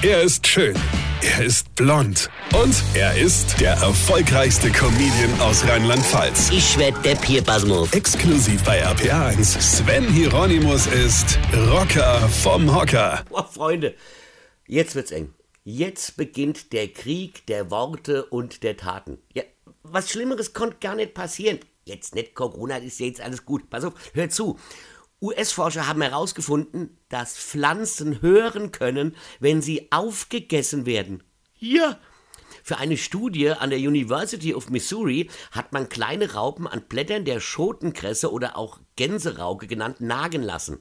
Er 0.00 0.22
ist 0.22 0.46
schön. 0.46 0.76
Er 1.22 1.44
ist 1.44 1.74
blond. 1.74 2.30
Und 2.54 2.84
er 2.94 3.18
ist 3.18 3.60
der 3.60 3.72
erfolgreichste 3.72 4.70
Comedian 4.70 5.40
aus 5.40 5.66
Rheinland-Pfalz. 5.66 6.50
Ich 6.52 6.78
werd 6.78 7.04
der 7.04 7.16
Pierpasmus. 7.16 7.92
Exklusiv 7.92 8.62
bei 8.62 8.86
RPA1. 8.86 9.60
Sven 9.60 10.04
Hieronymus 10.04 10.86
ist 10.86 11.36
Rocker 11.72 12.28
vom 12.28 12.72
Hocker. 12.72 13.24
Oh, 13.30 13.42
Freunde, 13.42 13.96
jetzt 14.68 14.94
wird's 14.94 15.10
eng. 15.10 15.34
Jetzt 15.64 16.16
beginnt 16.16 16.72
der 16.72 16.86
Krieg 16.86 17.44
der 17.46 17.72
Worte 17.72 18.24
und 18.26 18.62
der 18.62 18.76
Taten. 18.76 19.18
Ja, 19.34 19.42
was 19.82 20.10
Schlimmeres 20.10 20.52
konnte 20.52 20.76
gar 20.80 20.94
nicht 20.94 21.14
passieren. 21.14 21.58
Jetzt 21.84 22.14
nicht 22.14 22.36
Corona, 22.36 22.76
ist 22.76 23.00
jetzt 23.00 23.20
alles 23.20 23.44
gut. 23.44 23.68
Pass 23.68 23.82
auf, 23.82 23.94
hör 24.12 24.30
zu. 24.30 24.60
US-Forscher 25.20 25.88
haben 25.88 26.02
herausgefunden, 26.02 26.96
dass 27.08 27.36
Pflanzen 27.36 28.22
hören 28.22 28.70
können, 28.70 29.16
wenn 29.40 29.62
sie 29.62 29.90
aufgegessen 29.90 30.86
werden. 30.86 31.22
Ja. 31.58 31.98
Für 32.62 32.78
eine 32.78 32.96
Studie 32.96 33.50
an 33.50 33.70
der 33.70 33.78
University 33.78 34.54
of 34.54 34.68
Missouri 34.70 35.30
hat 35.50 35.72
man 35.72 35.88
kleine 35.88 36.34
Raupen 36.34 36.66
an 36.66 36.82
Blättern 36.82 37.24
der 37.24 37.40
Schotenkresse 37.40 38.30
oder 38.30 38.56
auch 38.56 38.80
Gänserauke 38.96 39.66
genannt 39.66 40.00
nagen 40.00 40.42
lassen. 40.42 40.80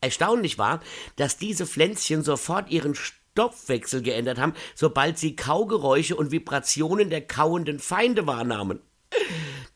Erstaunlich 0.00 0.58
war, 0.58 0.80
dass 1.16 1.36
diese 1.36 1.66
Pflänzchen 1.66 2.22
sofort 2.22 2.70
ihren 2.70 2.94
Stoffwechsel 2.94 4.02
geändert 4.02 4.38
haben, 4.38 4.54
sobald 4.74 5.18
sie 5.18 5.36
Kaugeräusche 5.36 6.16
und 6.16 6.32
Vibrationen 6.32 7.10
der 7.10 7.26
kauenden 7.26 7.78
Feinde 7.78 8.26
wahrnahmen. 8.26 8.80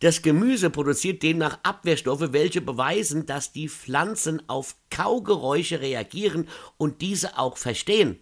Das 0.01 0.23
Gemüse 0.23 0.71
produziert 0.71 1.23
demnach 1.23 1.59
Abwehrstoffe, 1.63 2.33
welche 2.33 2.61
beweisen, 2.61 3.27
dass 3.27 3.53
die 3.53 3.69
Pflanzen 3.69 4.47
auf 4.49 4.77
Kaugeräusche 4.91 5.81
reagieren 5.81 6.49
und 6.77 7.01
diese 7.01 7.39
auch 7.39 7.57
verstehen. 7.57 8.19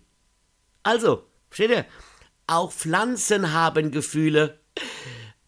Also, 0.82 1.26
versteht 1.50 1.70
ihr? 1.70 1.86
Auch 2.46 2.72
Pflanzen 2.72 3.52
haben 3.52 3.90
Gefühle. 3.90 4.60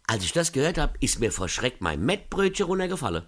Als 0.07 0.25
ich 0.25 0.33
das 0.33 0.53
gehört 0.53 0.79
habe, 0.79 0.95
ist 1.01 1.21
mir 1.21 1.33
vor 1.33 1.49
Schreck 1.49 1.81
mein 1.81 2.05
Mettbrötchen 2.05 2.67
runtergefallen. 2.67 3.25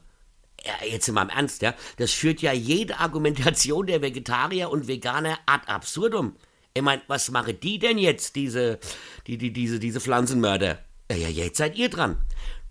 Ja, 0.64 0.86
jetzt 0.86 1.10
mal 1.12 1.22
im 1.22 1.28
Ernst, 1.28 1.62
ja. 1.62 1.74
Das 1.96 2.12
führt 2.12 2.42
ja 2.42 2.52
jede 2.52 2.98
Argumentation 2.98 3.86
der 3.86 4.02
Vegetarier 4.02 4.70
und 4.70 4.88
Veganer 4.88 5.38
ad 5.46 5.68
absurdum. 5.68 6.36
Ich 6.74 6.82
meine, 6.82 7.02
was 7.06 7.30
machen 7.30 7.58
die 7.60 7.78
denn 7.78 7.98
jetzt, 7.98 8.36
diese, 8.36 8.78
die, 9.26 9.38
die, 9.38 9.52
diese, 9.52 9.78
diese 9.78 10.00
Pflanzenmörder? 10.00 10.78
Ja, 11.10 11.28
jetzt 11.28 11.58
seid 11.58 11.76
ihr 11.76 11.88
dran. 11.88 12.18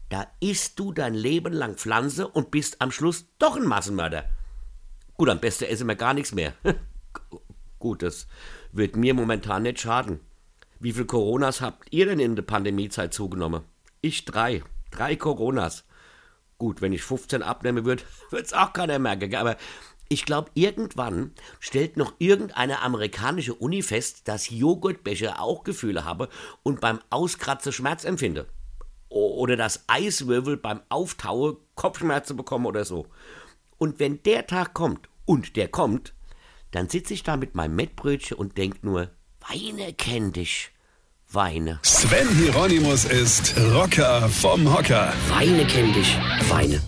Da 0.10 0.28
isst 0.40 0.80
du 0.80 0.92
dein 0.92 1.14
Leben 1.14 1.54
lang 1.54 1.76
Pflanze 1.76 2.28
und 2.28 2.52
bist 2.52 2.82
am 2.82 2.92
Schluss 2.92 3.26
doch 3.40 3.56
ein 3.56 3.66
Massenmörder. 3.66 4.26
Gut, 5.18 5.30
am 5.30 5.40
besten 5.40 5.66
essen 5.66 5.88
wir 5.88 5.96
gar 5.96 6.14
nichts 6.14 6.34
mehr. 6.34 6.54
Gut, 7.80 8.04
das 8.04 8.28
wird 8.72 8.96
mir 8.96 9.14
momentan 9.14 9.64
nicht 9.64 9.80
schaden. 9.80 10.20
Wie 10.80 10.92
viel 10.92 11.06
Coronas 11.06 11.62
habt 11.62 11.92
ihr 11.92 12.06
denn 12.06 12.20
in 12.20 12.36
der 12.36 12.44
Pandemiezeit 12.44 13.14
zugenommen? 13.14 13.64
Ich 14.02 14.26
drei. 14.26 14.64
Drei 14.92 15.16
Coronas. 15.16 15.86
Gut, 16.58 16.82
wenn 16.82 16.94
ich 16.94 17.04
15 17.04 17.44
abnehmen 17.44 17.86
würde, 17.86 18.04
wird's 18.30 18.54
auch 18.54 18.74
keiner 18.74 19.00
merken. 19.00 19.36
Aber 19.36 19.58
ich 20.08 20.26
glaube, 20.26 20.52
irgendwann 20.54 21.32
stellt 21.60 21.98
noch 21.98 22.14
irgendeine 22.20 22.82
amerikanische 22.82 23.56
Uni 23.56 23.82
fest, 23.82 24.28
dass 24.28 24.50
Joghurtbecher 24.50 25.42
auch 25.42 25.64
Gefühle 25.64 26.06
habe 26.06 26.30
und 26.62 26.80
beim 26.82 27.00
Auskratzen 27.10 27.72
Schmerz 27.72 28.04
empfinde. 28.04 28.48
Oder 29.16 29.56
dass 29.56 29.86
Eiswürfel 29.88 30.58
beim 30.58 30.82
Auftaue 30.90 31.58
Kopfschmerzen 31.76 32.36
bekommen 32.36 32.66
oder 32.66 32.84
so. 32.84 33.08
Und 33.78 34.00
wenn 34.00 34.22
der 34.24 34.46
Tag 34.46 34.74
kommt, 34.74 35.08
und 35.26 35.56
der 35.56 35.68
kommt, 35.68 36.14
dann 36.72 36.90
sitze 36.90 37.14
ich 37.14 37.24
da 37.24 37.38
mit 37.38 37.56
meinem 37.56 37.76
Mettbrötchen 37.76 38.38
und 38.38 38.58
denk 38.58 38.84
nur, 38.84 39.10
Weine 39.48 39.94
kenn 39.94 40.32
dich. 40.32 40.72
Weine. 41.32 41.80
Sven 41.84 42.28
Hieronymus 42.38 43.06
ist 43.06 43.56
Rocker 43.74 44.30
vom 44.30 44.72
Hocker. 44.74 45.14
Weine 45.30 45.66
kenn 45.66 45.94
dich. 45.94 46.18
Weine. 46.50 46.82